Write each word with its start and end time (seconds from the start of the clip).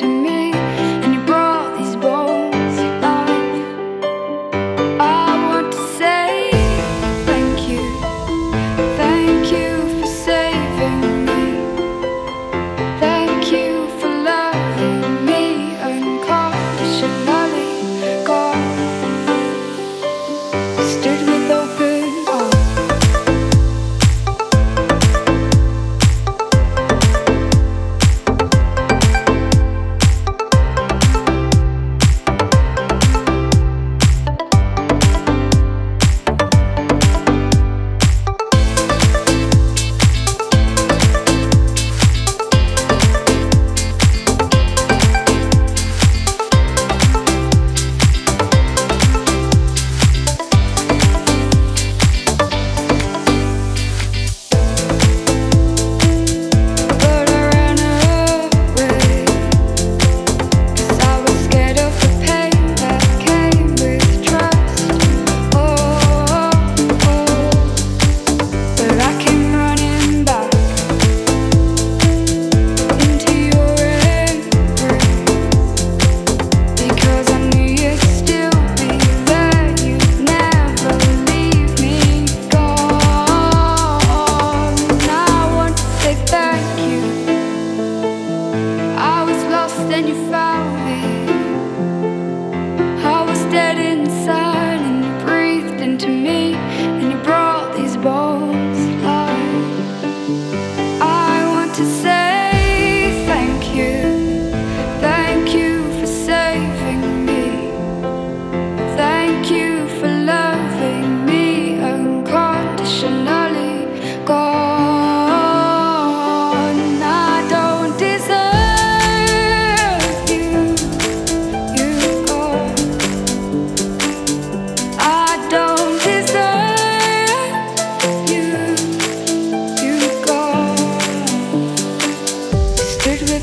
to 0.00 0.06
me. 0.06 0.39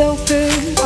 open 0.00 0.79